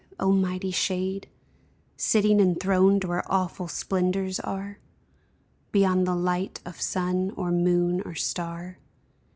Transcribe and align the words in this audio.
O 0.19 0.31
mighty 0.31 0.71
shade, 0.71 1.29
Sitting 1.95 2.39
enthroned 2.39 3.03
where 3.03 3.21
awful 3.31 3.67
splendors 3.67 4.39
are, 4.39 4.79
Beyond 5.71 6.07
the 6.07 6.15
light 6.15 6.59
of 6.65 6.81
sun, 6.81 7.29
or 7.37 7.51
moon, 7.51 8.01
or 8.03 8.15
star. 8.15 8.79